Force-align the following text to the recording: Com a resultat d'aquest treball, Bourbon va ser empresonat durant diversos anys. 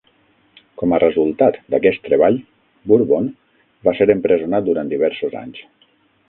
Com 0.81 0.93
a 0.95 0.99
resultat 1.01 1.59
d'aquest 1.73 2.01
treball, 2.07 2.39
Bourbon 2.93 3.29
va 3.89 3.95
ser 4.01 4.09
empresonat 4.15 4.67
durant 4.71 4.91
diversos 4.95 5.39
anys. 5.45 5.63